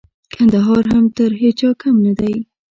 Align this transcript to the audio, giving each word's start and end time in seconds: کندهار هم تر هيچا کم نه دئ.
کندهار 0.33 0.83
هم 0.91 1.05
تر 1.17 1.31
هيچا 1.41 1.69
کم 1.81 1.95
نه 2.05 2.13
دئ. 2.19 2.35